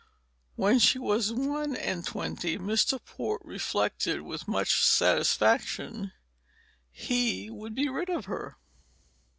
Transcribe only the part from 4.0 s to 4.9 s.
with much